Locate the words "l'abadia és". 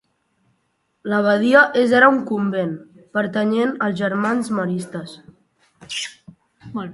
1.11-1.93